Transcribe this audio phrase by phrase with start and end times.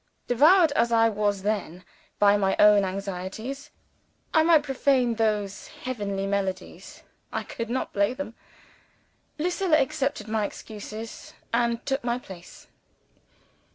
[0.27, 1.15] Devoured as I then
[1.75, 1.83] was
[2.17, 3.69] by my own anxieties,
[4.33, 8.33] I might profane those heavenly melodies I could not play them.
[9.37, 12.65] Lucilla accepted my excuses, and took my place.